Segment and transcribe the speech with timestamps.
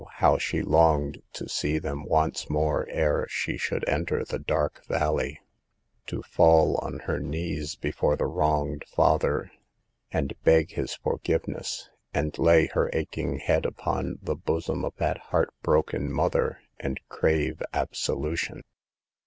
[0.15, 5.39] how' she longed to see them once more ere she should enter the dark valley;
[6.07, 9.51] to fall on her knees before that wronged father
[10.11, 11.47] and beg his A LOST WOMAN SATED.
[11.51, 16.61] 115 forgiveness, and lay her aching head upon the bosom of that heart broken mother
[16.79, 18.63] and crave absolution.